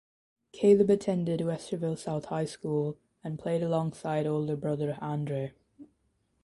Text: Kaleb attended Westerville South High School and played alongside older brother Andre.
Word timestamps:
Kaleb 0.53 0.89
attended 0.89 1.41
Westerville 1.41 1.95
South 1.95 2.25
High 2.25 2.45
School 2.45 2.97
and 3.23 3.37
played 3.37 3.61
alongside 3.61 4.25
older 4.25 4.55
brother 4.55 4.97
Andre. 4.99 5.51